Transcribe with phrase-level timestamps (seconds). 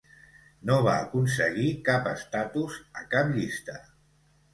[0.69, 3.77] No va aconseguir cap estatus a cap llista.